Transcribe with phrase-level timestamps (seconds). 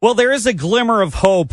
[0.00, 1.52] Well, there is a glimmer of hope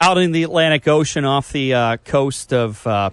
[0.00, 3.10] out in the Atlantic Ocean off the uh, coast of, uh,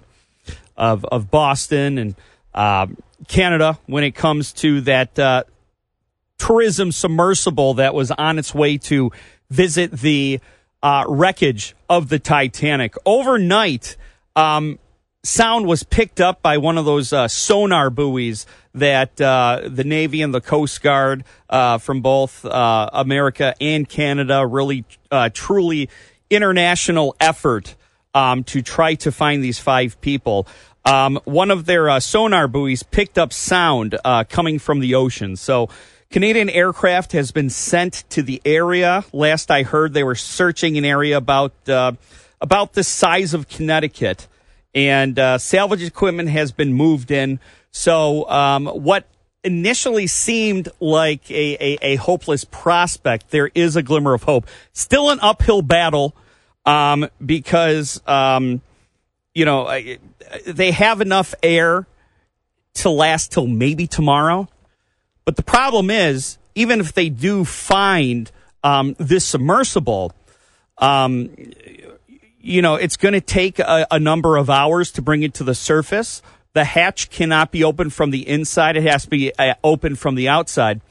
[0.77, 2.15] of of Boston and
[2.53, 2.87] uh,
[3.27, 5.43] Canada when it comes to that uh,
[6.37, 9.11] tourism submersible that was on its way to
[9.49, 10.39] visit the
[10.81, 13.97] uh, wreckage of the Titanic overnight.
[14.37, 14.79] Um,
[15.21, 20.21] sound was picked up by one of those uh, sonar buoys that uh, the Navy
[20.21, 25.89] and the Coast Guard uh, from both uh, America and Canada really uh, truly
[26.29, 27.75] international effort
[28.13, 30.47] um, to try to find these five people.
[30.85, 33.97] Um, one of their uh, sonar buoys picked up sound
[34.29, 35.35] coming from the ocean.
[35.35, 35.69] So.
[36.11, 39.05] Canadian aircraft has been sent to the area.
[39.13, 41.53] Last I heard, they were searching an area about
[42.41, 44.27] about the size of Connecticut
[44.75, 47.39] and uh, salvage equipment has been moved in.
[47.71, 49.05] So, um, what
[49.43, 54.47] initially seemed like a, a, a, hopeless prospect, there is a glimmer of hope.
[54.73, 56.15] Still an uphill battle
[56.65, 58.61] um, because, um,
[59.33, 59.71] you know,
[60.45, 61.87] they have enough air
[62.75, 64.47] to last till maybe tomorrow.
[65.25, 68.31] But the problem is, even if they do find
[68.63, 70.11] um, this submersible,
[70.77, 71.29] um,
[72.41, 75.43] you know, it's going to take a, a, number of hours to bring it to
[75.43, 76.21] the surface.
[76.53, 80.15] The hatch cannot be opened from the inside; it has to be uh, open from
[80.15, 80.81] the outside.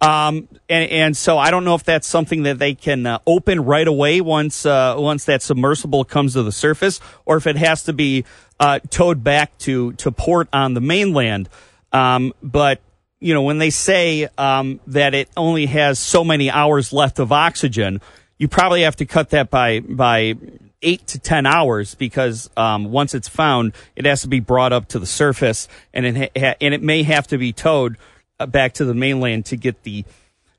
[0.00, 3.64] Um, and, and, so I don't know if that's something that they can uh, open
[3.64, 7.82] right away once uh, once that submersible comes to the surface, or if it has
[7.84, 8.24] to be
[8.60, 11.48] uh, towed back to to port on the mainland.
[11.92, 12.80] Um, but
[13.18, 17.32] you know, when they say um, that it only has so many hours left of
[17.32, 18.00] oxygen,
[18.38, 20.36] you probably have to cut that by by
[20.82, 24.88] eight to ten hours because um, once it's found, it has to be brought up
[24.88, 27.96] to the surface, and it ha- and it may have to be towed
[28.38, 30.04] uh, back to the mainland to get the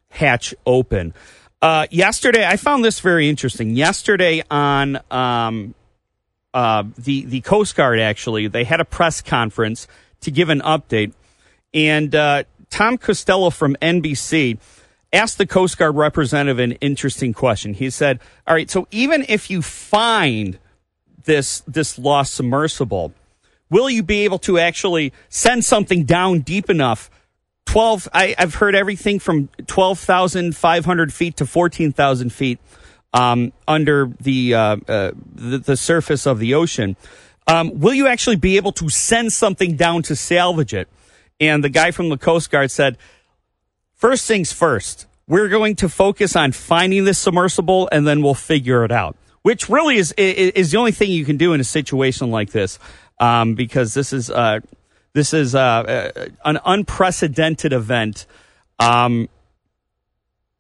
[0.09, 1.14] hatch open.
[1.62, 3.75] Uh, yesterday, I found this very interesting.
[3.75, 5.75] Yesterday on um,
[6.53, 9.88] uh, the the Coast Guard, actually, they had a press conference
[10.22, 11.13] to give an update,
[11.74, 14.58] and uh, Tom Costello from NBC
[15.12, 17.74] asked the Coast Guard representative an interesting question.
[17.74, 20.59] He said, "All right, so even if you find
[21.25, 23.14] this this lost submersible,
[23.70, 27.09] will you be able to actually send something down deep enough?"
[27.70, 32.58] 12 I, have heard everything from 12,500 feet to 14,000 feet
[33.14, 36.96] um, under the, uh, uh, the, the surface of the ocean.
[37.47, 40.88] Um, will you actually be able to send something down to salvage it?
[41.40, 42.97] And the guy from the Coast Guard said,
[43.99, 48.85] First things first, we're going to focus on finding this submersible and then we'll figure
[48.85, 51.65] it out, which really is, is, is the only thing you can do in a
[51.65, 52.79] situation like this.
[53.19, 54.61] Um, because this is, uh,
[55.11, 58.25] this is, uh, uh an unprecedented event.
[58.79, 59.27] Um,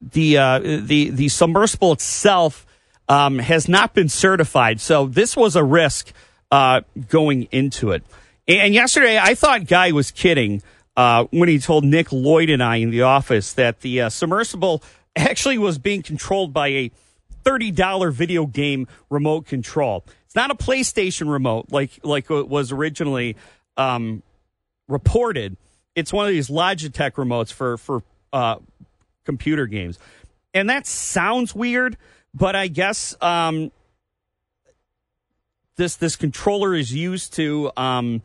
[0.01, 2.65] the, uh, the, the submersible itself,
[3.07, 4.81] um, has not been certified.
[4.81, 6.11] So this was a risk,
[6.51, 8.03] uh, going into it.
[8.49, 10.61] And yesterday I thought Guy was kidding
[10.97, 14.83] uh, when he told Nick Lloyd and I in the office that the uh, submersible
[15.15, 16.91] actually was being controlled by a
[17.43, 20.05] $30 video game remote control.
[20.25, 23.35] It's not a PlayStation remote like like it was originally
[23.77, 24.21] um,
[24.87, 25.57] reported.
[25.95, 28.57] It's one of these Logitech remotes for for uh,
[29.25, 29.97] computer games,
[30.53, 31.97] and that sounds weird.
[32.33, 33.71] But I guess um,
[35.77, 38.21] this this controller is used to um,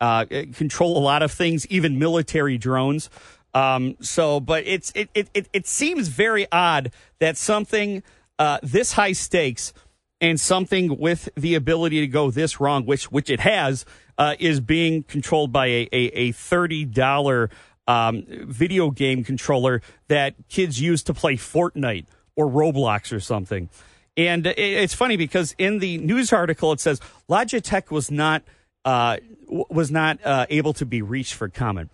[0.00, 0.24] uh,
[0.54, 3.10] control a lot of things, even military drones.
[3.54, 8.02] Um, so, but it's it, it it it seems very odd that something
[8.38, 9.72] uh, this high stakes
[10.20, 13.86] and something with the ability to go this wrong, which which it has,
[14.18, 17.48] uh, is being controlled by a a, a thirty dollar
[17.88, 23.70] um, video game controller that kids use to play Fortnite or Roblox or something.
[24.18, 28.42] And it's funny because in the news article it says Logitech was not
[28.84, 29.18] uh,
[29.48, 31.90] was not uh, able to be reached for comment.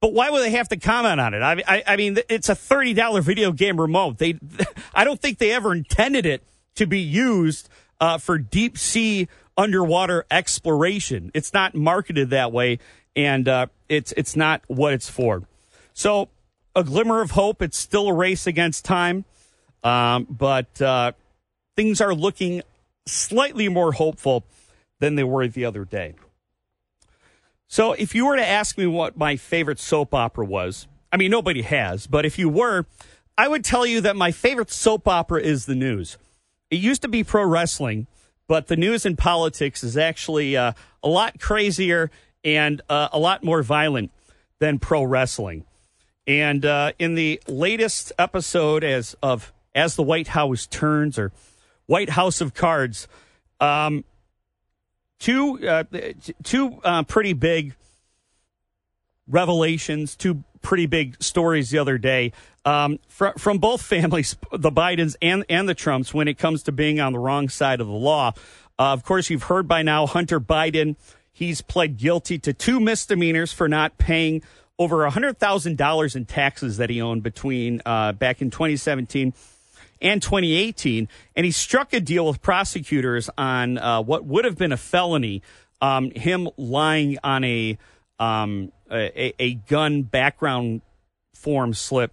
[0.00, 1.42] But why would they have to comment on it?
[1.42, 4.18] I, I, I mean, it's a thirty dollar video game remote.
[4.18, 4.38] They,
[4.94, 6.42] I don't think they ever intended it
[6.76, 7.68] to be used
[8.00, 11.32] uh, for deep sea underwater exploration.
[11.34, 12.78] It's not marketed that way,
[13.16, 15.42] and uh, it's it's not what it's for.
[15.94, 16.28] So,
[16.76, 17.60] a glimmer of hope.
[17.60, 19.24] It's still a race against time,
[19.82, 21.12] um, but uh,
[21.74, 22.62] things are looking
[23.04, 24.44] slightly more hopeful
[25.00, 26.14] than they were the other day.
[27.68, 31.30] So, if you were to ask me what my favorite soap opera was, I mean,
[31.30, 32.86] nobody has, but if you were,
[33.36, 36.16] I would tell you that my favorite soap opera is the news.
[36.70, 38.06] It used to be pro wrestling,
[38.46, 40.72] but the news and politics is actually uh,
[41.02, 42.10] a lot crazier
[42.42, 44.10] and uh, a lot more violent
[44.58, 45.64] than pro wrestling.
[46.26, 51.32] And uh, in the latest episode as of as the White House turns or
[51.86, 53.08] White House of Cards.
[53.60, 54.04] Um,
[55.18, 55.84] two uh,
[56.42, 57.74] two uh, pretty big
[59.26, 62.32] revelations, two pretty big stories the other day
[62.64, 66.72] um, from, from both families, the Bidens and, and the Trumps, when it comes to
[66.72, 68.32] being on the wrong side of the law.
[68.78, 70.96] Uh, of course, you've heard by now Hunter Biden,
[71.32, 74.42] he's pled guilty to two misdemeanors for not paying
[74.78, 79.32] over $100,000 in taxes that he owned between uh, back in 2017
[80.00, 81.08] and 2018.
[81.36, 85.42] And he struck a deal with prosecutors on uh, what would have been a felony,
[85.80, 87.78] um, him lying on a,
[88.18, 90.82] um, a, a gun background
[91.34, 92.12] form slip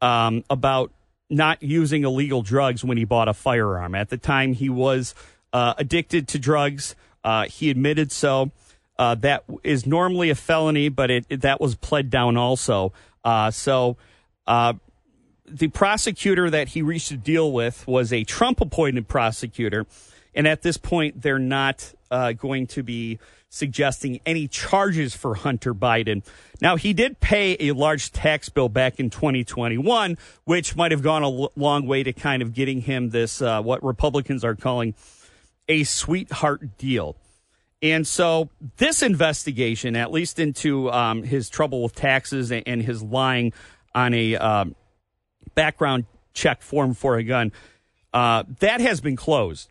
[0.00, 0.92] um, about
[1.30, 3.94] not using illegal drugs when he bought a firearm.
[3.94, 5.14] At the time, he was
[5.52, 6.94] uh, addicted to drugs.
[7.22, 8.50] Uh, he admitted so.
[8.98, 12.92] Uh, that is normally a felony, but it, it that was pled down also.
[13.24, 13.96] Uh, so
[14.46, 14.74] uh,
[15.46, 19.86] the prosecutor that he reached a deal with was a Trump appointed prosecutor.
[20.34, 23.18] And at this point, they're not uh, going to be
[23.48, 26.24] suggesting any charges for Hunter Biden.
[26.60, 31.22] Now, he did pay a large tax bill back in 2021, which might have gone
[31.22, 34.94] a l- long way to kind of getting him this, uh, what Republicans are calling
[35.68, 37.16] a sweetheart deal.
[37.80, 38.48] And so,
[38.78, 43.52] this investigation, at least into um, his trouble with taxes and, and his lying
[43.94, 44.74] on a um,
[45.54, 47.52] background check form for a gun,
[48.12, 49.70] uh, that has been closed.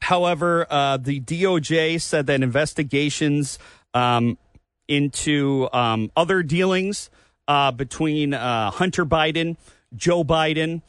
[0.00, 3.58] However, uh, the DOJ said that investigations
[3.94, 4.36] um,
[4.88, 7.08] into um, other dealings
[7.46, 9.56] uh, between uh, Hunter Biden,
[9.94, 10.82] Joe Biden,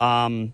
[0.00, 0.52] um,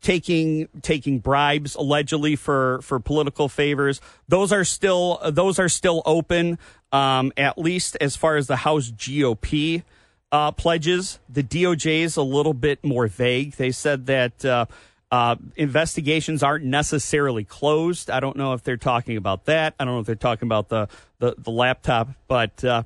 [0.00, 4.00] taking taking bribes allegedly for for political favors.
[4.28, 6.58] Those are still those are still open,
[6.92, 9.82] um, at least as far as the House GOP
[10.32, 11.20] uh, pledges.
[11.28, 13.52] The DOJ is a little bit more vague.
[13.56, 14.66] They said that uh,
[15.10, 18.10] uh, investigations aren't necessarily closed.
[18.10, 19.74] I don't know if they're talking about that.
[19.78, 20.88] I don't know if they're talking about the
[21.18, 22.82] the, the laptop, but uh,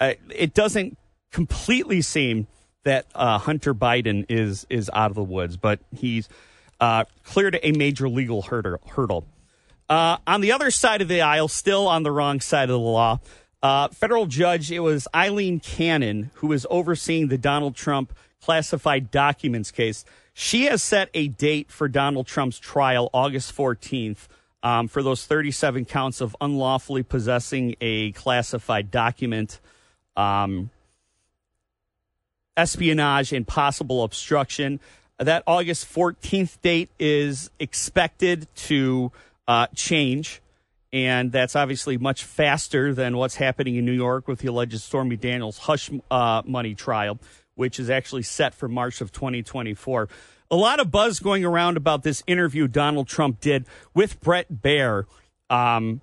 [0.00, 0.98] it doesn't
[1.30, 2.48] completely seem
[2.82, 6.28] that uh, Hunter Biden is is out of the woods, but he's
[6.80, 9.26] uh, cleared a major legal hurdle.
[9.88, 12.78] Uh, on the other side of the aisle, still on the wrong side of the
[12.78, 13.18] law,
[13.62, 19.70] uh, federal judge it was Aileen Cannon who was overseeing the Donald Trump classified documents
[19.70, 20.04] case.
[20.32, 24.28] She has set a date for Donald Trump's trial, August 14th,
[24.62, 29.60] um, for those 37 counts of unlawfully possessing a classified document,
[30.16, 30.70] um,
[32.56, 34.80] espionage, and possible obstruction.
[35.18, 39.12] That August 14th date is expected to
[39.46, 40.40] uh, change.
[40.92, 45.16] And that's obviously much faster than what's happening in New York with the alleged Stormy
[45.16, 47.20] Daniels hush uh, money trial
[47.60, 50.08] which is actually set for March of 2024.
[50.50, 55.04] A lot of buzz going around about this interview Donald Trump did with Bret Baier,
[55.50, 56.00] um,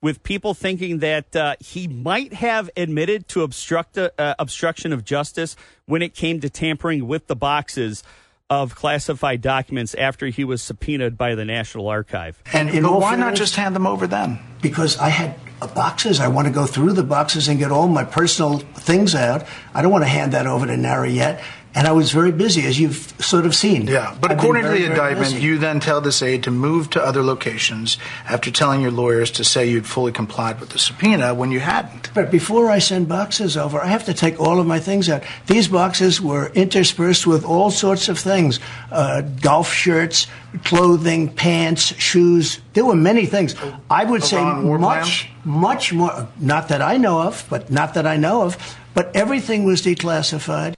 [0.00, 5.56] with people thinking that uh, he might have admitted to obstruct, uh, obstruction of justice
[5.86, 8.04] when it came to tampering with the boxes
[8.52, 12.42] of classified documents after he was subpoenaed by the National Archive.
[12.52, 14.38] And but why not just hand them over then?
[14.60, 15.36] Because I had
[15.74, 16.20] boxes.
[16.20, 19.46] I want to go through the boxes and get all my personal things out.
[19.72, 21.42] I don't want to hand that over to NARA yet.
[21.74, 23.86] And I was very busy, as you've sort of seen.
[23.86, 26.90] Yeah, but I've according very, to the indictment, you then tell this aide to move
[26.90, 27.96] to other locations
[28.28, 32.10] after telling your lawyers to say you'd fully complied with the subpoena when you hadn't.
[32.14, 35.22] But before I send boxes over, I have to take all of my things out.
[35.46, 38.60] These boxes were interspersed with all sorts of things
[38.90, 40.26] uh, golf shirts,
[40.64, 42.60] clothing, pants, shoes.
[42.74, 43.54] There were many things.
[43.90, 48.18] I would say much, much more, not that I know of, but not that I
[48.18, 50.74] know of, but everything was declassified.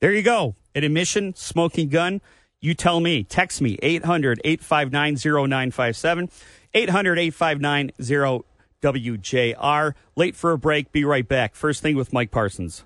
[0.00, 0.54] There you go.
[0.74, 2.20] An admission, smoking gun.
[2.60, 3.24] You tell me.
[3.24, 6.30] Text me 800 859 0957.
[6.74, 7.92] 800 859
[8.92, 9.94] 0WJR.
[10.16, 10.92] Late for a break.
[10.92, 11.54] Be right back.
[11.54, 12.84] First thing with Mike Parsons.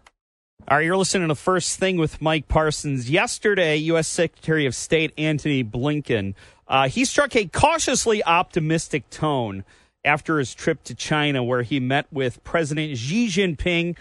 [0.68, 3.10] All right, you're listening to First Thing with Mike Parsons.
[3.10, 4.06] Yesterday, U.S.
[4.06, 6.34] Secretary of State Antony Blinken,
[6.68, 9.64] uh, he struck a cautiously optimistic tone
[10.04, 13.96] after his trip to China, where he met with President Xi Jinping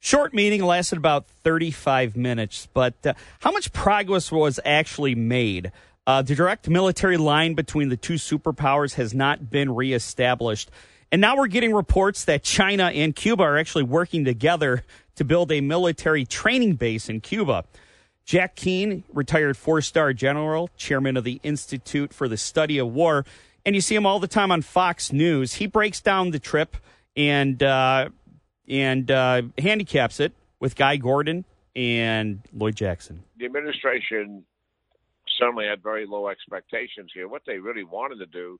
[0.00, 5.72] Short meeting lasted about 35 minutes, but uh, how much progress was actually made?
[6.06, 10.70] Uh, the direct military line between the two superpowers has not been reestablished.
[11.10, 14.84] And now we're getting reports that China and Cuba are actually working together
[15.16, 17.64] to build a military training base in Cuba.
[18.24, 23.24] Jack Keane, retired four star general, chairman of the Institute for the Study of War,
[23.66, 25.54] and you see him all the time on Fox News.
[25.54, 26.76] He breaks down the trip
[27.16, 28.10] and uh,
[28.68, 31.44] and uh, handicaps it with Guy Gordon
[31.74, 33.22] and Lloyd Jackson.
[33.38, 34.44] the administration
[35.38, 37.28] certainly had very low expectations here.
[37.28, 38.58] What they really wanted to do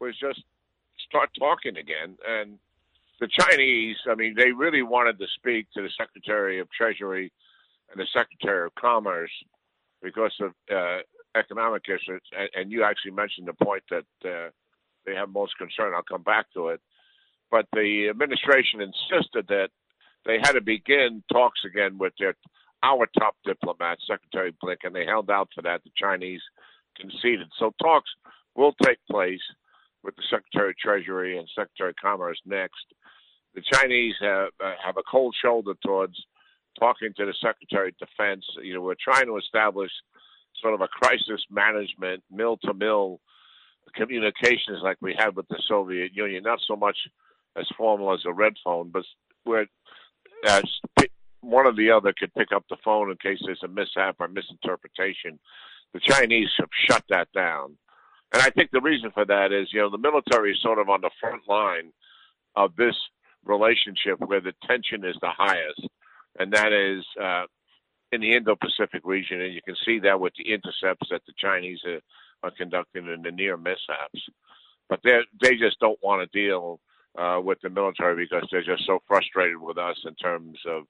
[0.00, 0.42] was just
[1.08, 2.16] start talking again.
[2.26, 2.58] And
[3.20, 7.32] the Chinese, I mean, they really wanted to speak to the Secretary of Treasury
[7.90, 9.30] and the Secretary of Commerce
[10.02, 10.98] because of uh,
[11.36, 12.22] economic issues.
[12.36, 14.50] And, and, you actually mentioned the point that uh,
[15.04, 15.94] they have most concern.
[15.94, 16.80] I'll come back to it.
[17.50, 19.68] But the administration insisted that
[20.26, 22.34] they had to begin talks again with their
[22.82, 24.92] our top diplomat, Secretary Blinken.
[24.92, 25.82] They held out for that.
[25.82, 26.42] The Chinese
[26.96, 27.48] conceded.
[27.58, 28.10] So talks
[28.54, 29.40] will take place
[30.04, 32.84] with the Secretary of Treasury and Secretary of Commerce next.
[33.54, 36.14] The Chinese have uh, have a cold shoulder towards
[36.78, 38.44] talking to the Secretary of Defense.
[38.62, 39.90] You know, we're trying to establish
[40.60, 43.20] sort of a crisis management, mill to mill
[43.94, 46.42] communications like we had with the Soviet Union.
[46.42, 46.96] Not so much
[47.56, 49.04] as formal as a red phone, but
[49.44, 49.66] where
[50.46, 50.62] uh,
[51.40, 54.28] one or the other could pick up the phone in case there's a mishap or
[54.28, 55.38] misinterpretation.
[55.94, 57.76] The Chinese have shut that down.
[58.32, 60.90] And I think the reason for that is, you know, the military is sort of
[60.90, 61.92] on the front line
[62.56, 62.94] of this
[63.44, 65.88] relationship where the tension is the highest,
[66.38, 67.44] and that is uh,
[68.12, 69.40] in the Indo-Pacific region.
[69.40, 72.00] And you can see that with the intercepts that the Chinese are,
[72.42, 74.20] are conducting and the near mishaps.
[74.90, 76.80] But they they just don't want to deal
[77.16, 80.84] uh, with the military because they're just so frustrated with us in terms of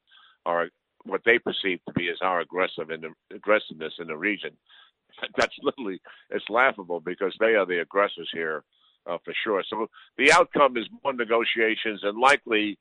[0.47, 0.69] our
[1.05, 4.51] what they perceive to be as our aggressive in the, aggressiveness in the region.
[5.37, 8.65] That's literally it's laughable because they are the aggressors here
[9.07, 9.63] uh, for sure.
[9.69, 12.79] So the outcome is more negotiations and likely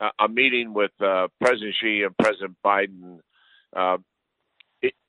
[0.00, 3.20] uh, a meeting with uh, President Xi and President Biden
[3.74, 3.98] uh,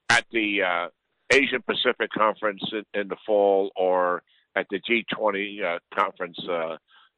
[0.10, 0.88] at the uh,
[1.32, 4.22] Asian Pacific Conference in, in, the fall or
[4.56, 5.80] at the G20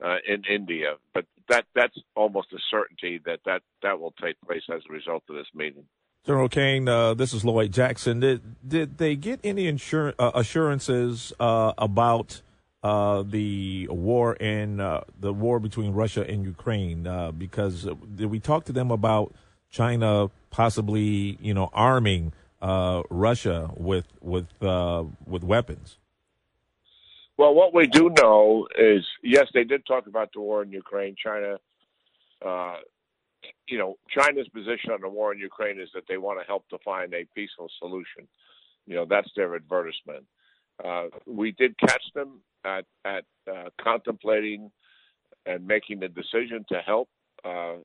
[0.03, 0.95] uh, in India.
[1.13, 5.23] But that that's almost a certainty that that, that will take place as a result
[5.29, 5.85] of this meeting.
[6.25, 8.19] General Kane, uh, this is Lloyd Jackson.
[8.19, 12.41] Did did they get any insur- uh, assurances uh, about
[12.81, 17.07] uh, the war in uh, the war between Russia and Ukraine?
[17.37, 19.33] Because did we talk to them about
[19.69, 22.31] China possibly, you know, arming
[22.61, 25.97] Russia with with with weapons?
[27.37, 31.15] Well, what we do know is, yes, they did talk about the war in Ukraine.
[31.21, 31.57] China,
[32.45, 32.77] uh,
[33.67, 36.67] you know, China's position on the war in Ukraine is that they want to help
[36.69, 38.27] to find a peaceful solution.
[38.85, 40.25] You know, that's their advertisement.
[40.83, 44.71] Uh, we did catch them at at uh, contemplating
[45.45, 47.09] and making the decision to help
[47.43, 47.75] uh,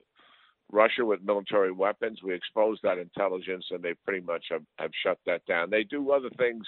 [0.71, 2.21] Russia with military weapons.
[2.23, 5.69] We exposed that intelligence, and they pretty much have, have shut that down.
[5.69, 6.65] They do other things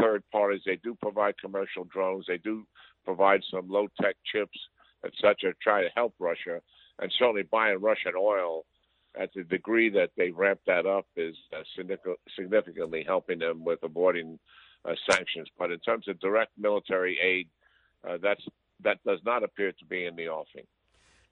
[0.00, 0.62] third parties.
[0.66, 2.26] They do provide commercial drones.
[2.28, 2.66] They do
[3.04, 4.58] provide some low tech chips,
[5.04, 5.54] etc.
[5.62, 6.60] Try to help Russia,
[6.98, 8.64] and certainly buying Russian oil
[9.18, 11.62] at the degree that they ramp that up is uh,
[12.36, 14.38] significantly helping them with avoiding
[14.84, 15.48] uh, sanctions.
[15.58, 17.48] But in terms of direct military aid,
[18.08, 18.42] uh, that's
[18.82, 20.64] that does not appear to be in the offing.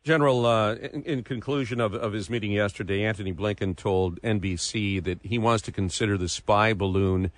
[0.05, 5.19] General, uh, in, in, conclusion of, of his meeting yesterday, Antony Blinken told NBC that
[5.23, 7.33] he wants to consider the spy balloon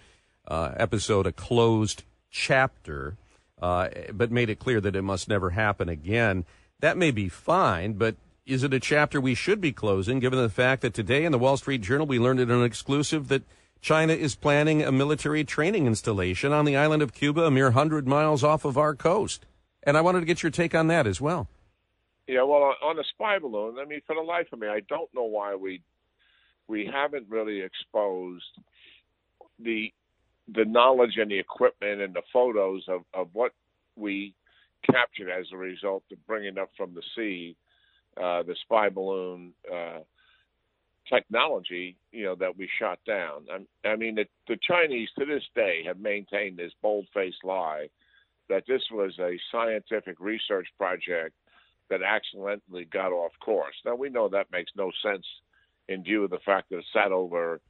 [0.50, 3.16] uh, episode a closed chapter,
[3.62, 6.45] uh, but made it clear that it must never happen again.
[6.80, 10.49] That may be fine, but is it a chapter we should be closing, given the
[10.49, 13.45] fact that today in the Wall Street Journal we learned in an exclusive that
[13.80, 18.09] China is planning a military training installation on the island of Cuba, a mere 100
[18.09, 19.47] miles off of our coast?
[19.85, 21.49] And I wanted to get your take on that as well.
[22.26, 25.12] Yeah, well, on the spy balloon, I mean, for the life of me, I don't
[25.14, 25.83] know why we
[26.69, 28.45] we haven't really exposed
[29.59, 29.92] the
[30.54, 33.52] the knowledge and the equipment and the photos of, of what
[33.97, 34.35] we
[34.90, 37.57] captured as a result of bringing up from the sea
[38.16, 40.00] uh, the spy balloon uh,
[41.09, 43.47] technology, you know, that we shot down.
[43.52, 47.88] I, I mean, the, the Chinese to this day have maintained this bold-faced lie
[48.49, 51.35] that this was a scientific research project
[51.88, 53.75] that accidentally got off course.
[53.85, 55.25] Now we know that makes no sense
[55.88, 57.61] in view of the fact that it sat over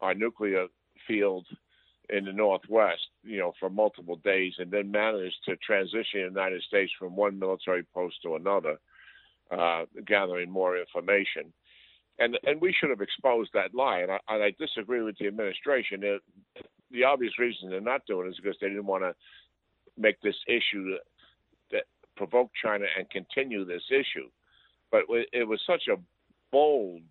[0.00, 0.66] our nuclear
[1.06, 1.46] field
[2.10, 6.62] in the Northwest, you know, for multiple days, and then managed to transition the United
[6.62, 8.78] States from one military post to another,
[9.50, 11.52] uh, gathering more information.
[12.18, 14.00] And and we should have exposed that lie.
[14.00, 16.02] And I, and I disagree with the administration.
[16.02, 16.22] It,
[16.90, 19.14] the obvious reason they're not doing it is because they didn't want to
[19.98, 20.96] make this issue
[21.72, 21.84] that
[22.16, 24.28] provoke China and continue this issue.
[24.90, 25.96] But it was such a
[26.52, 27.02] bold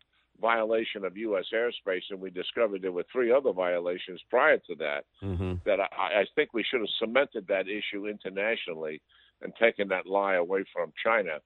[0.42, 1.46] violation of U.S.
[1.54, 5.06] airspace, and we discovered there were three other violations prior to that.
[5.24, 5.54] Mm-hmm.
[5.66, 9.02] That I, I think we should have cemented that issue internationally
[9.42, 11.40] and taken that lie away from China.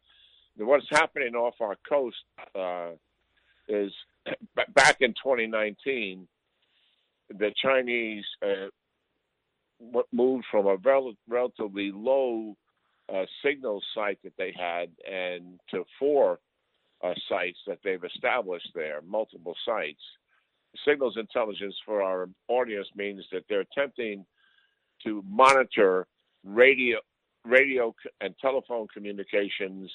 [0.57, 2.17] What's happening off our coast
[2.55, 2.91] uh,
[3.67, 3.91] is
[4.75, 6.27] back in 2019,
[7.29, 8.67] the Chinese uh,
[10.11, 12.55] moved from a rel- relatively low
[13.13, 16.39] uh, signal site that they had and to four
[17.03, 20.01] uh, sites that they've established there, multiple sites.
[20.87, 24.25] Signals intelligence for our audience means that they're attempting
[25.03, 26.05] to monitor
[26.43, 26.97] radio,
[27.45, 29.91] radio and telephone communications,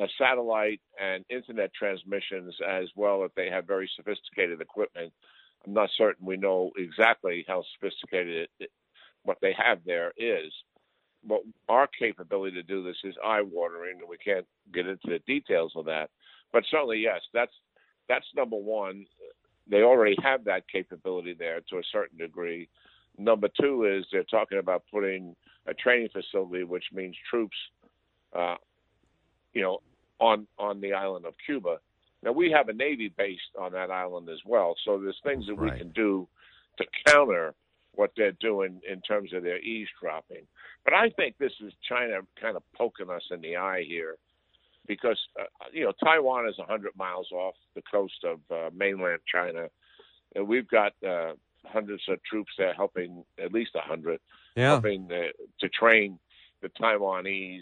[0.00, 3.24] uh, satellite and internet transmissions as well.
[3.24, 5.12] If they have very sophisticated equipment,
[5.66, 8.70] I'm not certain we know exactly how sophisticated it,
[9.24, 10.52] what they have there is.
[11.22, 15.72] But our capability to do this is eye-watering, and we can't get into the details
[15.76, 16.08] of that.
[16.52, 17.52] But certainly, yes, that's
[18.08, 19.06] that's number one.
[19.68, 22.68] They already have that capability there to a certain degree.
[23.18, 27.56] Number two is they're talking about putting a training facility, which means troops,
[28.36, 28.56] uh,
[29.52, 29.78] you know,
[30.18, 31.78] on on the island of Cuba.
[32.22, 35.54] Now we have a navy based on that island as well, so there's things that
[35.54, 35.72] right.
[35.72, 36.28] we can do
[36.78, 37.54] to counter
[37.94, 40.46] what they're doing in terms of their eavesdropping.
[40.84, 44.16] But I think this is China kind of poking us in the eye here
[44.86, 49.68] because uh, you know Taiwan is 100 miles off the coast of uh, mainland China,
[50.34, 51.32] and we've got uh,
[51.64, 54.20] hundreds of troops there helping, at least 100,
[54.56, 54.70] yeah.
[54.70, 56.18] helping to train
[56.62, 57.60] the Taiwanese.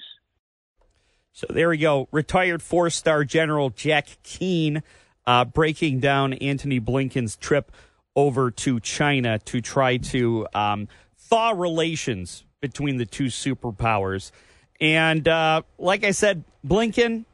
[1.32, 2.08] So there we go.
[2.10, 4.82] Retired four-star General Jack Keane
[5.26, 7.70] uh, breaking down Antony Blinken's trip
[8.16, 14.32] over to China to try to um, thaw relations between the two superpowers.
[14.80, 17.24] And uh, like I said, Blinken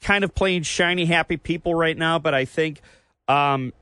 [0.00, 2.80] kind of playing shiny, happy people right now, but I think
[3.28, 3.72] um,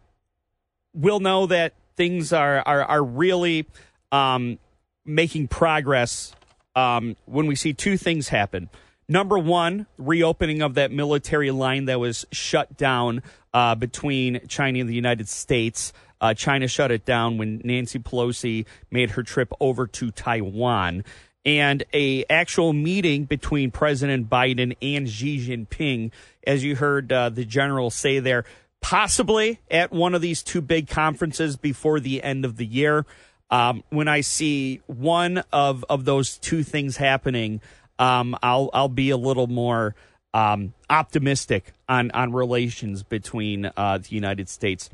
[0.95, 3.67] we'll know that things are are, are really
[4.11, 4.59] um,
[5.05, 6.35] making progress
[6.75, 8.71] um, when we see two things happen.
[9.09, 14.89] Number one, reopening of that military line that was shut down uh, between China and
[14.89, 15.93] the United States.
[16.21, 21.05] Uh, China shut it down when Nancy Pelosi made her trip over to Taiwan
[21.45, 26.11] and a actual meeting between President Biden and Xi Jinping,
[26.47, 28.45] as you heard uh, the general say there,
[28.81, 33.07] possibly at one of these two big conferences before the end of the year.
[33.51, 37.61] Um, when I see one of, of those two things happening,
[37.99, 39.95] um, I'll I'll be a little more
[40.33, 44.89] um, optimistic on on relations between uh, the United States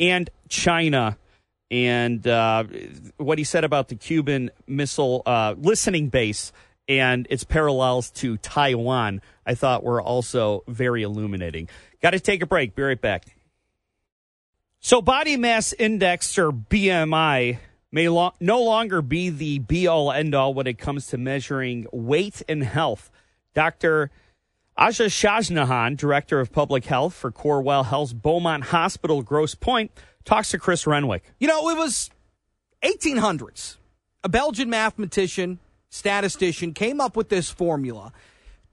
[0.00, 1.18] and China
[1.70, 2.64] and uh,
[3.16, 6.52] what he said about the Cuban Missile uh, Listening Base
[6.88, 11.68] and its parallels to Taiwan, I thought were also very illuminating.
[12.02, 12.74] Got to take a break.
[12.74, 13.36] Be right back.
[14.80, 17.58] So, body mass index or BMI
[17.92, 21.86] may lo- no longer be the be all end all when it comes to measuring
[21.92, 23.10] weight and health.
[23.54, 24.10] Dr.
[24.78, 29.90] Asha Shahjahan, Director of Public Health for Corewell Health's Beaumont Hospital, Grosse Pointe,
[30.24, 31.24] talks to Chris Renwick.
[31.38, 32.10] You know, it was
[32.82, 33.76] 1800s.
[34.22, 38.12] A Belgian mathematician, statistician came up with this formula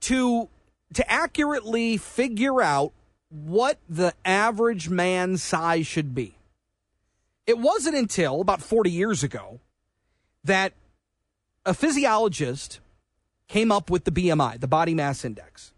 [0.00, 0.48] to
[0.94, 2.92] to accurately figure out
[3.28, 6.34] what the average man's size should be.
[7.46, 9.60] It wasn't until about 40 years ago
[10.44, 10.72] that
[11.66, 12.80] a physiologist
[13.48, 15.72] came up with the BMI, the body mass index.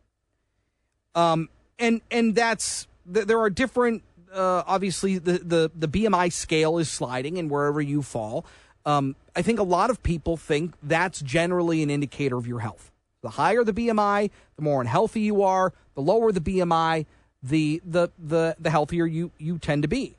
[1.14, 4.02] Um, and and that's there are different
[4.34, 8.44] uh, obviously the, the, the BMI scale is sliding, and wherever you fall,
[8.86, 12.90] um, I think a lot of people think that's generally an indicator of your health.
[13.22, 15.72] The higher the BMI, the more unhealthy you are.
[15.94, 17.04] The lower the BMI,
[17.42, 20.14] the the the the healthier you you tend to be.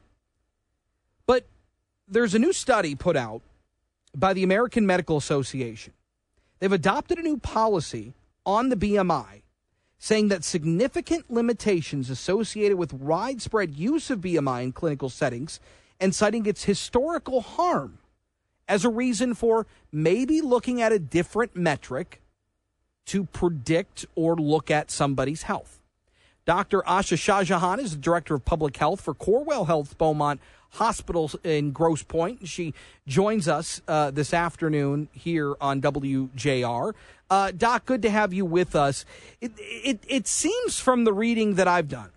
[1.26, 1.45] But
[2.08, 3.41] there's a new study put out
[4.15, 5.93] by the American Medical Association.
[6.60, 8.13] They've adopted a new policy
[8.45, 9.41] on the BMI
[10.04, 15.60] saying that significant limitations associated with widespread use of BMI in clinical settings
[16.00, 18.00] and citing its historical harm
[18.68, 22.20] as a reason for maybe looking at a different metric
[23.06, 25.84] to predict or look at somebody's health.
[26.46, 26.82] Dr.
[26.82, 32.02] Asha Shahjahan is the director of public health for Corewell Health Beaumont Hospitals in Grosse
[32.02, 32.48] Pointe.
[32.48, 32.74] She
[33.06, 36.94] joins us uh, this afternoon here on WJR.
[37.32, 39.06] Uh, Doc, good to have you with us.
[39.39, 42.12] It, it, it seems from the reading that I've done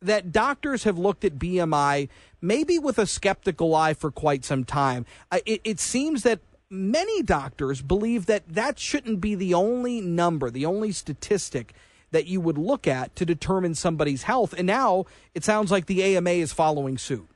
[0.00, 2.08] that doctors have looked at BMI
[2.40, 5.04] maybe with a skeptical eye for quite some time.
[5.32, 6.38] Uh, it, it seems that
[6.70, 11.74] many doctors believe that that shouldn't be the only number, the only statistic
[12.12, 14.54] that you would look at to determine somebody's health.
[14.56, 17.28] And now it sounds like the AMA is following suit.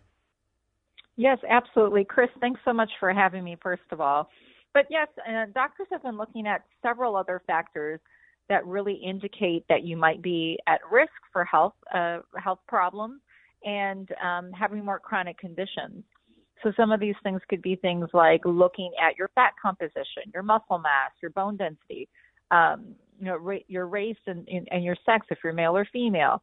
[1.17, 2.05] Yes, absolutely.
[2.05, 4.29] Chris, thanks so much for having me, first of all.
[4.77, 5.09] But yes,
[5.55, 7.99] doctors have been looking at several other factors
[8.51, 13.23] that really indicate that you might be at risk for health uh, health problems
[13.65, 16.05] and um, having more chronic conditions.
[16.63, 20.43] So some of these things could be things like looking at your fat composition, your
[20.43, 22.07] muscle mass, your bone density,
[22.51, 26.43] um, you know, ra- your race and, and your sex, if you're male or female.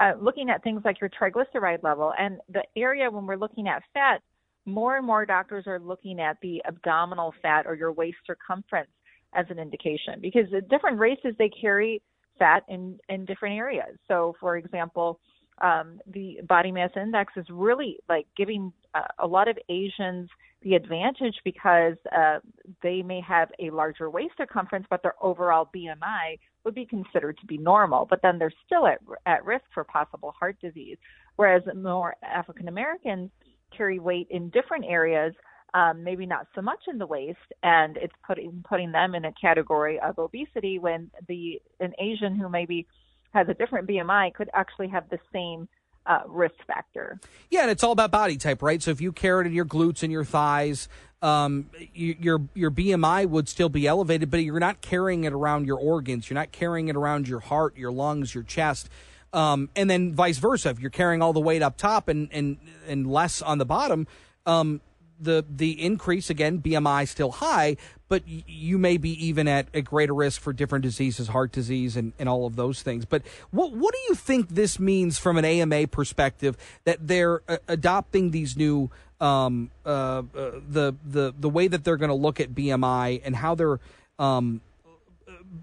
[0.00, 3.82] Uh, looking at things like your triglyceride level and the area when we're looking at
[3.92, 4.22] fat,
[4.66, 8.90] more and more doctors are looking at the abdominal fat or your waist circumference
[9.34, 12.02] as an indication because the different races they carry
[12.38, 13.96] fat in in different areas.
[14.08, 15.20] So, for example,
[15.62, 20.28] um, the body mass index is really like giving uh, a lot of Asians
[20.62, 22.38] the advantage because uh,
[22.82, 27.46] they may have a larger waist circumference, but their overall BMI would be considered to
[27.46, 28.06] be normal.
[28.08, 30.98] But then they're still at at risk for possible heart disease.
[31.36, 33.30] Whereas more African Americans
[33.76, 35.34] carry weight in different areas
[35.76, 39.32] um, maybe not so much in the waist, and it's putting putting them in a
[39.32, 42.86] category of obesity when the an Asian who maybe
[43.34, 45.68] has a different BMI could actually have the same
[46.06, 47.20] uh, risk factor.
[47.50, 48.82] Yeah, and it's all about body type, right?
[48.82, 50.88] So if you carried your glutes and your thighs,
[51.20, 55.66] um, you, your your BMI would still be elevated, but you're not carrying it around
[55.66, 56.30] your organs.
[56.30, 58.88] You're not carrying it around your heart, your lungs, your chest.
[59.36, 60.70] Um, and then vice versa.
[60.70, 62.56] If you're carrying all the weight up top and and
[62.88, 64.06] and less on the bottom,
[64.46, 64.80] um,
[65.20, 67.76] the the increase again BMI still high,
[68.08, 72.14] but you may be even at a greater risk for different diseases, heart disease, and,
[72.18, 73.04] and all of those things.
[73.04, 77.58] But what what do you think this means from an AMA perspective that they're uh,
[77.68, 80.22] adopting these new um, uh, uh,
[80.66, 83.80] the the the way that they're going to look at BMI and how they're
[84.18, 84.62] um,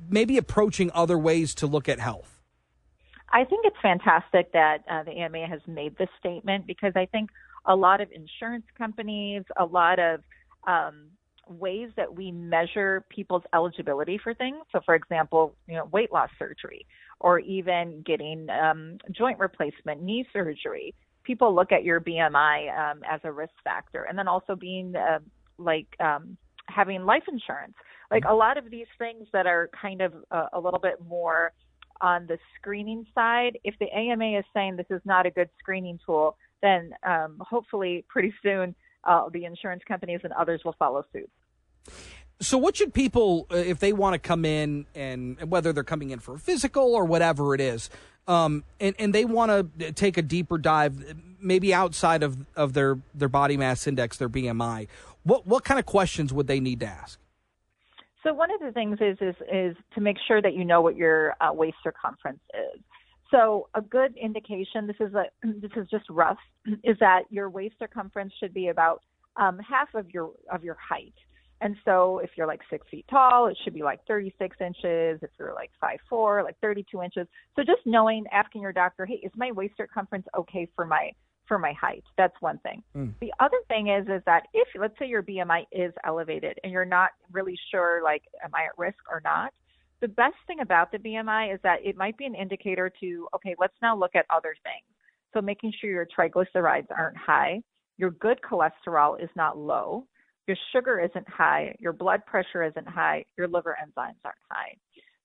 [0.09, 2.32] maybe approaching other ways to look at health?
[3.33, 7.31] I think it's fantastic that uh, the AMA has made this statement because I think
[7.65, 10.21] a lot of insurance companies, a lot of
[10.67, 11.07] um,
[11.49, 14.57] ways that we measure people's eligibility for things.
[14.71, 16.85] So, for example, you know, weight loss surgery,
[17.19, 20.93] or even getting um, joint replacement, knee surgery.
[21.23, 25.19] People look at your BMI um, as a risk factor, and then also being uh,
[25.57, 27.73] like um, having life insurance.
[28.11, 31.51] Like a lot of these things that are kind of uh, a little bit more
[32.03, 33.57] on the screening side.
[33.63, 38.05] If the AMA is saying this is not a good screening tool, then um, hopefully
[38.09, 41.29] pretty soon uh, the insurance companies and others will follow suit.
[42.39, 46.09] So, what should people, uh, if they want to come in, and whether they're coming
[46.09, 47.89] in for a physical or whatever it is,
[48.27, 52.99] um, and, and they want to take a deeper dive, maybe outside of, of their,
[53.13, 54.87] their body mass index, their BMI,
[55.23, 57.19] what, what kind of questions would they need to ask?
[58.23, 60.95] So one of the things is is is to make sure that you know what
[60.95, 62.81] your uh, waist circumference is.
[63.31, 66.37] So a good indication, this is a this is just rough,
[66.83, 69.01] is that your waist circumference should be about
[69.35, 71.13] um, half of your of your height.
[71.61, 75.19] And so if you're like six feet tall, it should be like 36 inches.
[75.21, 77.25] If you're like five four, like 32 inches.
[77.55, 81.11] So just knowing, asking your doctor, hey, is my waist circumference okay for my
[81.47, 82.03] for my height?
[82.17, 82.83] That's one thing.
[82.95, 83.13] Mm.
[83.21, 86.85] The other thing is is that if let's say your BMI is elevated and you're
[86.85, 89.53] not really sure, like, am I at risk or not?
[90.03, 93.55] the best thing about the BMI is that it might be an indicator to, okay,
[93.57, 94.83] let's now look at other things.
[95.33, 97.61] So making sure your triglycerides aren't high,
[97.97, 100.05] your good cholesterol is not low,
[100.45, 104.75] your sugar isn't high, your blood pressure isn't high, your liver enzymes aren't high.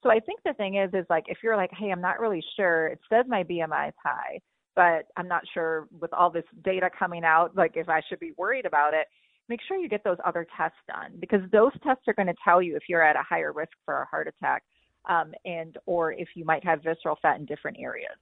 [0.04, 2.44] So I think the thing is, is like if you're like, hey, I'm not really
[2.54, 4.38] sure, it says my BMI is high,
[4.78, 8.32] but I'm not sure with all this data coming out, like if I should be
[8.38, 9.08] worried about it
[9.48, 12.60] make sure you get those other tests done because those tests are going to tell
[12.60, 14.62] you if you're at a higher risk for a heart attack
[15.08, 18.12] um, and or if you might have visceral fat in different areas.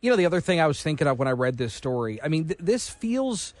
[0.00, 2.28] You know, the other thing I was thinking of when I read this story, I
[2.28, 3.54] mean, th- this feels.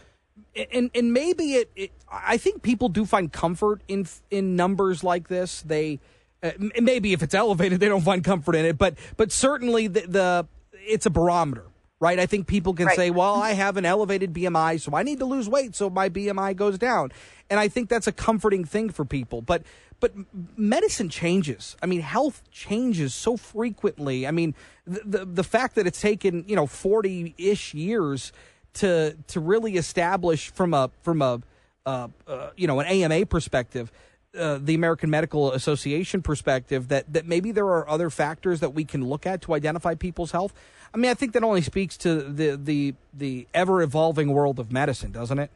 [0.72, 5.28] And and maybe it, it, I think people do find comfort in in numbers like
[5.28, 5.62] this.
[5.62, 6.00] They
[6.42, 8.76] uh, maybe if it's elevated, they don't find comfort in it.
[8.76, 11.66] But but certainly the, the it's a barometer
[12.04, 12.18] right?
[12.18, 12.96] I think people can right.
[12.96, 16.10] say, well, I have an elevated BMI, so I need to lose weight so my
[16.10, 17.12] BMI goes down.
[17.48, 19.40] And I think that's a comforting thing for people.
[19.40, 19.62] But
[20.00, 20.12] but
[20.54, 21.76] medicine changes.
[21.82, 24.26] I mean, health changes so frequently.
[24.26, 24.54] I mean,
[24.86, 28.32] the the, the fact that it's taken, you know, 40-ish years
[28.74, 31.40] to to really establish from a from a
[31.86, 33.90] uh, uh, you know, an AMA perspective
[34.36, 38.84] uh, the American Medical Association perspective that that maybe there are other factors that we
[38.84, 40.52] can look at to identify people's health.
[40.92, 44.72] I mean, I think that only speaks to the the the ever evolving world of
[44.72, 45.50] medicine, doesn't it?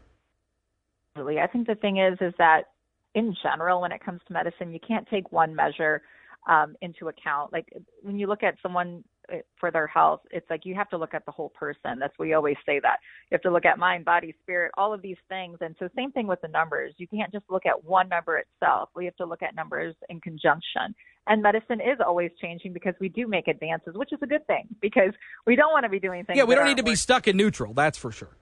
[1.14, 1.41] Absolutely.
[1.41, 2.69] I think the thing is is that
[3.14, 6.03] in general, when it comes to medicine, you can't take one measure
[6.49, 7.53] um, into account.
[7.53, 9.05] Like when you look at someone
[9.59, 11.99] for their health, it's like you have to look at the whole person.
[11.99, 12.99] That's we always say that.
[13.31, 15.59] You have to look at mind, body, spirit, all of these things.
[15.61, 16.95] And so same thing with the numbers.
[16.99, 18.91] You can't just look at one number itself.
[18.95, 20.95] We have to look at numbers in conjunction.
[21.27, 24.67] And medicine is always changing because we do make advances, which is a good thing
[24.81, 25.12] because
[25.47, 26.37] we don't want to be doing things.
[26.37, 27.75] Yeah, we don't need to be stuck in neutral.
[27.75, 28.37] That's for sure.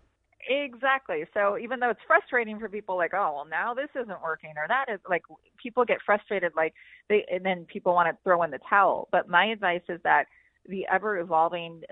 [0.49, 1.25] Exactly.
[1.35, 4.67] So even though it's frustrating for people, like, oh, well, now this isn't working, or
[4.69, 5.23] that is like,
[5.61, 6.73] people get frustrated, like
[7.09, 9.09] they, and then people want to throw in the towel.
[9.11, 10.27] But my advice is that
[10.69, 11.83] the ever evolving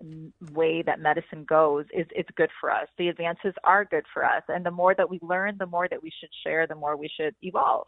[0.53, 2.89] way that medicine goes is it's good for us.
[2.99, 6.03] The advances are good for us, and the more that we learn, the more that
[6.03, 7.87] we should share, the more we should evolve.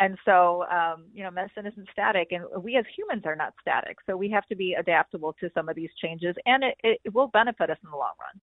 [0.00, 3.96] And so, um, you know, medicine isn't static, and we as humans are not static.
[4.06, 7.28] So we have to be adaptable to some of these changes, and it, it will
[7.28, 8.40] benefit us in the long run.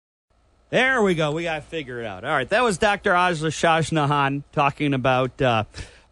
[0.70, 1.32] There we go.
[1.32, 2.24] We got to figure it out.
[2.24, 2.48] All right.
[2.48, 3.14] That was Dr.
[3.14, 5.64] Asra Shahjahan talking about uh,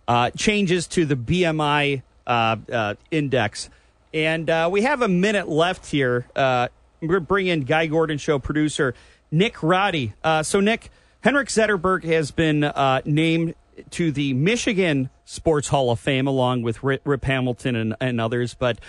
[0.08, 3.70] uh, changes to the BMI uh, uh, index.
[4.18, 6.26] And uh, we have a minute left here.
[6.36, 6.70] Uh,
[7.02, 8.96] we're bringing Guy Gordon Show producer
[9.30, 10.14] Nick Roddy.
[10.42, 10.90] so, Nick,
[11.22, 12.72] Henrik Zetterberg has been
[13.06, 13.54] named
[13.92, 18.56] to the Michigan Sports Hall of Fame along with Rip, Hamilton and, and, others.
[18.56, 18.80] But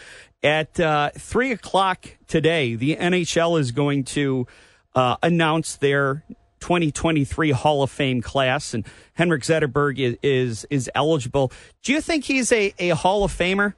[0.43, 4.47] at 3 o'clock today, the NHL is going to
[4.95, 6.25] uh, announced their
[6.61, 11.53] 2023 Hall of Fame class, and Henrik Zetterberg is, is, is eligible.
[11.83, 13.75] Do you think he's a, a Hall of Famer?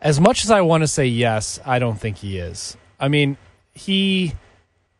[0.00, 2.76] As much as I want to say yes, I don't think he is.
[2.98, 3.36] I mean,
[3.72, 4.32] he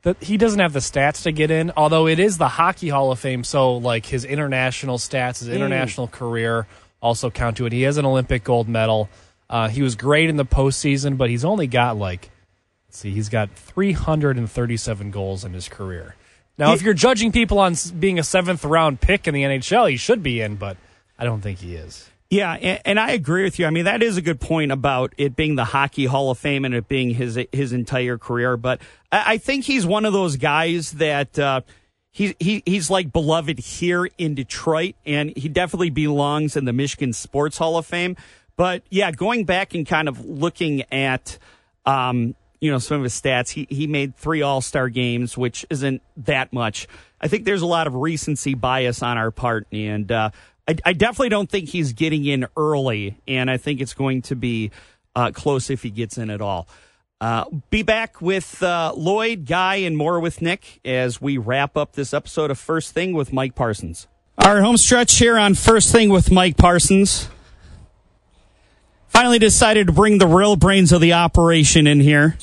[0.03, 1.73] the, he doesn't have the stats to get in.
[1.77, 5.55] Although it is the Hockey Hall of Fame, so like his international stats, his mm.
[5.55, 6.13] international mm.
[6.13, 6.67] career
[7.01, 7.73] also count to it.
[7.73, 9.09] He has an Olympic gold medal.
[9.49, 12.31] Uh, he was great in the postseason, but he's only got like
[12.91, 16.17] see, he's got 337 goals in his career.
[16.59, 19.97] Now, if you're judging people on being a seventh round pick in the NHL, he
[19.97, 20.77] should be in, but
[21.19, 22.11] I don't think he is.
[22.31, 22.53] Yeah,
[22.85, 23.67] and, I agree with you.
[23.67, 26.65] I mean, that is a good point about it being the Hockey Hall of Fame
[26.65, 28.57] and it being his his entire career.
[28.57, 31.63] But I, I think he's one of those guys that uh,
[32.13, 37.13] he, he he's like beloved here in Detroit, and he definitely belongs in the Michigan
[37.13, 38.17] Sports Hall of Fame.
[38.57, 41.37] But yeah, going back and kind of looking at
[41.85, 43.51] um, you know some of his stats.
[43.51, 46.87] He he made three All Star games, which isn't that much.
[47.21, 50.31] I think there's a lot of recency bias on our part, and uh,
[50.71, 53.19] I, I, definitely don't think he's getting in early.
[53.27, 54.71] And I think it's going to be
[55.17, 56.69] uh, close if he gets in at all.
[57.21, 61.93] Uh, be back with uh, Lloyd, Guy, and more with Nick as we wrap up
[61.93, 64.07] this episode of First Thing with Mike Parsons.
[64.39, 67.29] Our home stretch here on First Thing with Mike Parsons
[69.09, 72.39] finally decided to bring the real brains of the operation in here.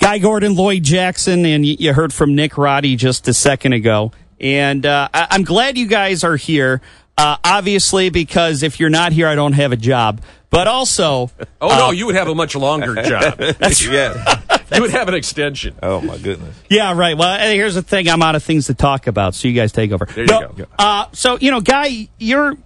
[0.00, 4.10] Guy Gordon, Lloyd Jackson, and you heard from Nick Roddy just a second ago.
[4.40, 6.80] And uh, I- am glad you guys are here.
[7.16, 10.20] Uh, obviously, because if you're not here, I don't have a job.
[10.50, 13.38] But also, oh no, uh, you would have a much longer job.
[13.38, 14.40] That's yeah.
[14.74, 15.74] you would have an extension.
[15.82, 16.56] Oh my goodness.
[16.70, 17.16] Yeah, right.
[17.16, 19.90] Well, here's the thing: I'm out of things to talk about, so you guys take
[19.90, 20.06] over.
[20.06, 20.66] There you no, go.
[20.78, 22.56] Uh, so you know, Guy, you're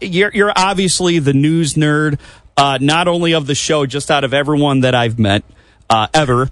[0.00, 2.20] you're you're obviously the news nerd
[2.58, 5.44] uh, not only of the show, just out of everyone that I've met
[5.88, 6.50] uh, ever.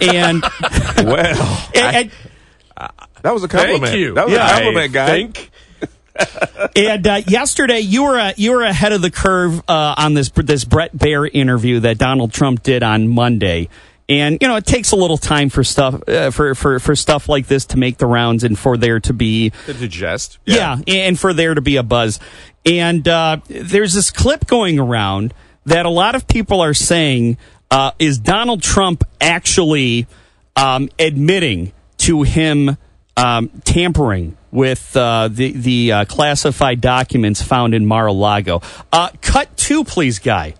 [0.00, 0.42] And
[0.98, 2.10] well, and,
[2.76, 2.90] I,
[3.22, 3.84] that was a compliment.
[3.84, 4.14] Thank you.
[4.14, 5.06] That was yeah, a compliment, guy.
[5.06, 5.50] Think.
[6.76, 10.30] And uh, yesterday, you were uh, you were ahead of the curve uh, on this
[10.30, 13.68] this Bret Baier interview that Donald Trump did on Monday.
[14.10, 17.28] And you know, it takes a little time for stuff uh, for, for for stuff
[17.28, 20.38] like this to make the rounds and for there to be to digest.
[20.46, 22.18] Yeah, yeah and for there to be a buzz.
[22.64, 25.34] And uh, there's this clip going around
[25.66, 27.36] that a lot of people are saying
[27.70, 30.06] uh, is Donald Trump actually
[30.56, 32.78] um, admitting to him
[33.18, 38.62] um, tampering with uh, the the uh, classified documents found in Mar-a-Lago.
[38.92, 40.54] Uh, cut two, please, guy.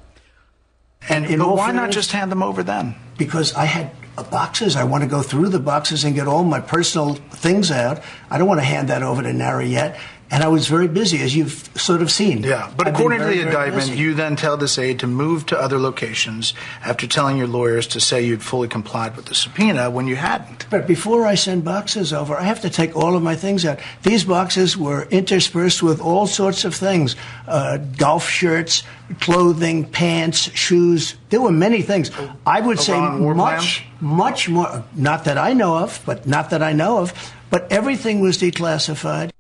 [1.09, 2.95] And but why not just hand them over then?
[3.17, 3.93] Because I had
[4.25, 4.77] boxes.
[4.77, 8.03] I want to go through the boxes and get all my personal things out.
[8.31, 9.99] I don't want to hand that over to NARA yet.
[10.31, 12.43] And I was very busy, as you've sort of seen.
[12.43, 15.47] Yeah, but I've according very, to the indictment, you then tell this aide to move
[15.47, 16.53] to other locations
[16.85, 20.67] after telling your lawyers to say you'd fully complied with the subpoena when you hadn't.
[20.71, 23.81] But before I send boxes over, I have to take all of my things out.
[24.03, 28.83] These boxes were interspersed with all sorts of things uh, golf shirts,
[29.21, 31.15] clothing, pants, shoes.
[31.31, 32.11] There were many things.
[32.47, 36.75] I would say much, much more, not that I know of, but not that I
[36.75, 39.31] know of, but everything was declassified.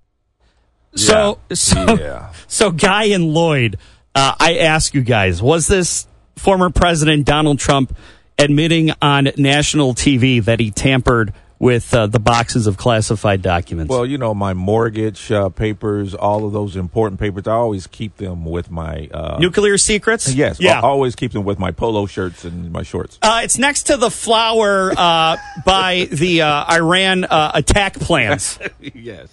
[0.95, 1.55] So, yeah.
[1.55, 2.33] so, yeah.
[2.47, 3.79] so, Guy and Lloyd,
[4.15, 7.97] uh, I ask you guys, was this former President Donald Trump
[8.39, 13.91] admitting on national TV that he tampered with uh, the boxes of classified documents?
[13.91, 18.17] Well, you know, my mortgage uh, papers, all of those important papers, I always keep
[18.17, 20.33] them with my uh, nuclear secrets.
[20.33, 20.79] Yes, yeah.
[20.79, 23.19] I always keep them with my polo shirts and my shorts.
[23.23, 28.59] Uh, it's next to the flower uh, by the uh, Iran attack plans.
[28.81, 29.29] yes.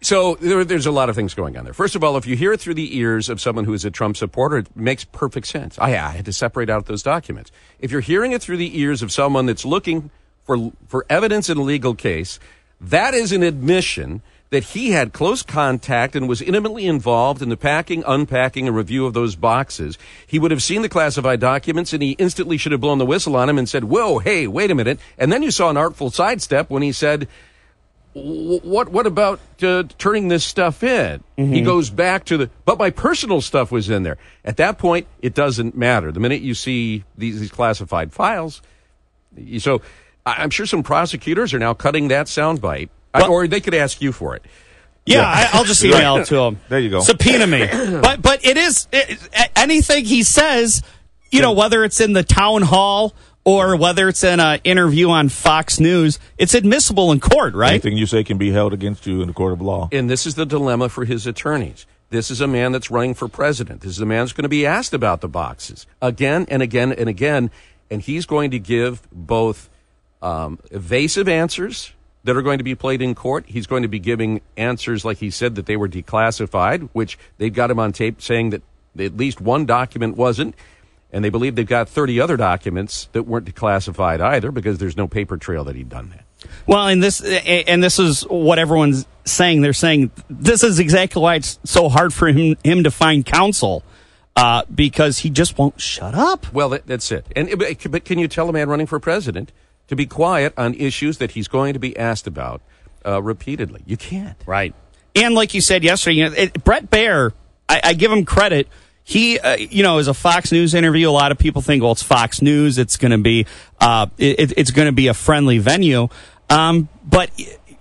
[0.00, 1.74] So there, there's a lot of things going on there.
[1.74, 3.90] First of all, if you hear it through the ears of someone who is a
[3.90, 5.76] Trump supporter, it makes perfect sense.
[5.78, 7.50] I, I had to separate out those documents.
[7.80, 10.10] If you're hearing it through the ears of someone that's looking
[10.44, 12.38] for for evidence in a legal case,
[12.80, 17.56] That is an admission that he had close contact and was intimately involved in the
[17.56, 19.98] packing, unpacking, and review of those boxes.
[20.26, 23.36] He would have seen the classified documents and he instantly should have blown the whistle
[23.36, 24.98] on him and said, Whoa, hey, wait a minute.
[25.18, 27.26] And then you saw an artful sidestep when he said, "Wh-
[28.22, 31.22] what what about uh, turning this stuff in?
[31.36, 34.18] He goes back to the but my personal stuff was in there.
[34.44, 36.10] At that point, it doesn't matter.
[36.12, 38.60] The minute you see these, these classified files,
[39.36, 39.82] you- so
[40.26, 44.12] I'm sure some prosecutors are now cutting that soundbite, I- or they could ask you
[44.12, 44.44] for it.
[45.06, 46.60] Yeah, I, I'll just email it to him.
[46.68, 47.00] There you go.
[47.00, 47.66] Subpoena me.
[48.02, 49.18] but but it is it,
[49.56, 50.82] anything he says,
[51.30, 55.28] you know, whether it's in the town hall or whether it's in an interview on
[55.28, 57.70] Fox News, it's admissible in court, right?
[57.70, 59.88] Anything you say can be held against you in the court of law.
[59.92, 61.86] And this is the dilemma for his attorneys.
[62.10, 63.82] This is a man that's running for president.
[63.82, 66.92] This is a man that's going to be asked about the boxes again and again
[66.92, 67.50] and again.
[67.90, 69.68] And he's going to give both
[70.22, 71.92] um, evasive answers
[72.24, 73.44] that are going to be played in court.
[73.46, 77.52] He's going to be giving answers like he said that they were declassified, which they've
[77.52, 78.62] got him on tape saying that
[78.98, 80.54] at least one document wasn't.
[81.10, 85.08] And they believe they've got 30 other documents that weren't declassified either because there's no
[85.08, 86.24] paper trail that he'd done that.
[86.66, 89.62] Well, and this and this is what everyone's saying.
[89.62, 93.82] They're saying this is exactly why it's so hard for him him to find counsel
[94.36, 96.52] uh, because he just won't shut up.
[96.52, 97.26] Well, that, that's it.
[97.34, 99.50] And but- can you tell a man running for president
[99.88, 102.60] to be quiet on issues that he's going to be asked about
[103.04, 103.82] uh, repeatedly?
[103.84, 104.36] You can't.
[104.46, 104.74] Right.
[105.16, 107.32] And like you said yesterday, you know, it, Bret Baier,
[107.68, 108.68] I, I give him credit.
[109.08, 111.08] He, uh, you know, is a Fox News interview.
[111.08, 112.76] A lot of people think, well, it's Fox News.
[112.76, 113.46] It's going to be,
[113.80, 116.08] uh, it, it's going to be a friendly venue.
[116.50, 117.30] Um, but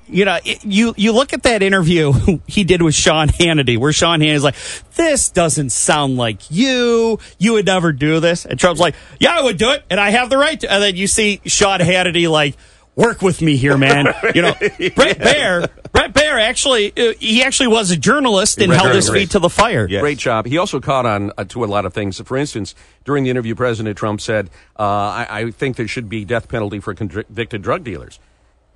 [0.07, 2.13] you know, you you look at that interview
[2.47, 4.55] he did with Sean Hannity, where Sean Hannity's like,
[4.95, 7.19] "This doesn't sound like you.
[7.37, 10.11] You would never do this." And Trump's like, "Yeah, I would do it, and I
[10.11, 12.55] have the right to." And then you see Sean Hannity like.
[12.97, 14.07] Work with me here, man.
[14.35, 15.69] You know, Bret Baier.
[15.91, 19.39] Bret Baier actually, uh, he actually was a journalist and Right, held his feet to
[19.39, 19.87] the fire.
[19.89, 20.01] Yes.
[20.01, 20.45] Great job.
[20.47, 22.19] He also caught on uh, to a lot of things.
[22.21, 22.73] For instance,
[23.05, 26.79] during the interview, President Trump said, uh, I, I think there should be death penalty
[26.79, 28.19] for convicted drug dealers.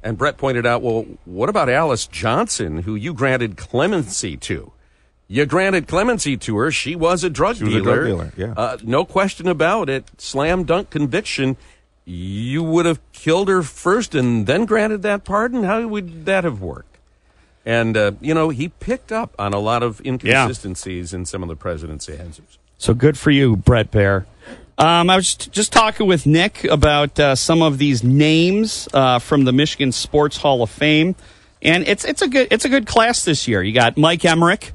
[0.03, 4.71] And Bret pointed out, well, what about Alice Johnson, who you granted clemency to?
[5.27, 6.71] You granted clemency to her.
[6.71, 7.95] She was a drug She was a dealer.
[8.05, 8.53] drug dealer, yeah.
[8.61, 10.05] Uh, no question about it.
[10.17, 11.55] Slam dunk conviction.
[12.05, 15.63] You would have killed her first and then granted that pardon?
[15.63, 16.97] How would that have worked?
[17.65, 21.49] And, uh, you know, he picked up on a lot of inconsistencies in some of
[21.49, 22.57] the president's answers.
[22.77, 24.25] So good for you, Bret Baier.
[24.77, 29.43] Um, I was just, talking with Nick about uh, some of these names uh, from
[29.43, 31.15] the Michigan Sports Hall of Fame,
[31.61, 33.61] and it's it's a good it's a good class this year.
[33.61, 34.71] You got Mike Emrick,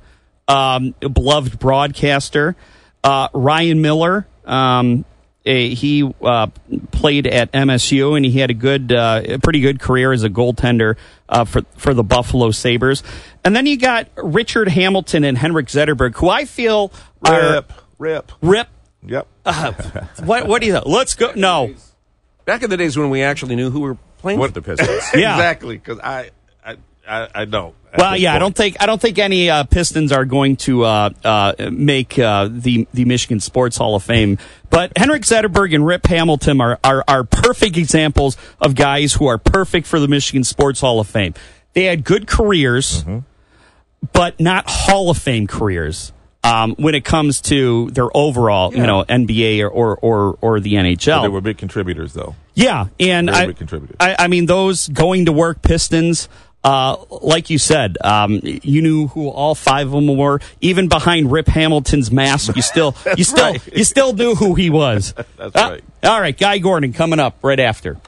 [0.47, 2.55] um, beloved broadcaster,
[3.03, 4.29] uh, Ryan Miller.
[4.45, 5.05] Um,
[5.47, 6.49] he uh,
[6.91, 10.31] played at MSU, and he had a good, uh, a pretty good career as a
[10.31, 10.97] goaltender
[11.29, 13.03] uh, for for the Buffalo Sabres.
[13.45, 16.93] And then you got Richard Hamilton and Henrik Zetterberg, who I feel
[17.25, 18.33] are Rip, rip.
[18.43, 18.69] rip.
[19.07, 19.29] Yep.
[20.25, 20.87] What what do you think?
[20.87, 21.33] Let's go.
[21.37, 21.75] No,
[22.45, 25.03] Back in the days when we actually knew who were playing What- for the Pistons.
[25.15, 25.35] Yeah.
[25.35, 25.77] exactly.
[25.77, 26.31] Because I,
[27.09, 27.75] I, I, don't.
[27.97, 31.11] Well, yeah, I don't think I don't think any uh, Pistons are going to uh,
[31.25, 34.39] uh, make uh, the the Michigan Sports Hall of Fame.
[34.71, 39.39] But Henrik Zetterberg and Rip Hamilton are, are are perfect examples of guys who are
[39.39, 41.35] perfect for the Michigan Sports Hall of Fame.
[41.73, 43.05] They had good careers,
[44.13, 46.13] but not Hall of Fame careers.
[46.45, 50.75] Um, when it comes to their overall, you know, NBA or, or or or the
[50.75, 52.37] NHL, They were big contributors, though.
[52.55, 53.55] Yeah, and Very
[54.01, 54.13] I.
[54.13, 56.29] I, I mean those going to work Pistons.
[56.67, 60.41] Uh, like you said, um, you knew who all five of them were.
[60.61, 63.75] Even behind Rip Hamilton's mask, you still, you still, right.
[63.77, 65.15] you still knew who he was.
[65.37, 65.85] That's Uh, right.
[66.03, 67.99] All right, Guy Gordon coming up right after.